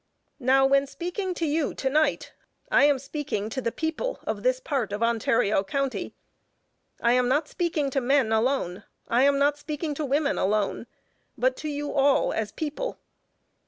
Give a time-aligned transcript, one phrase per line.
[0.39, 2.33] Now, when speaking to you to night,
[2.71, 6.15] I am speaking to the people of this part of Ontario County,
[6.99, 10.87] I am not speaking to men alone, I am not speaking to women alone,
[11.37, 12.97] but to you all as people.